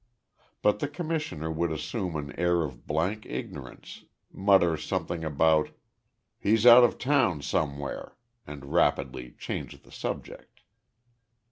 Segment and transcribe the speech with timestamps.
[0.63, 5.69] But the Commissioner would assume an air of blank ignorance, mutter something about,
[6.39, 8.15] "He's out of town somewhere,"
[8.47, 10.61] and rapidly change the subject.